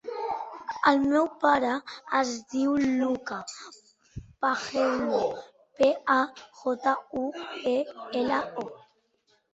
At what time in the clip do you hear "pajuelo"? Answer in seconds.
4.47-5.21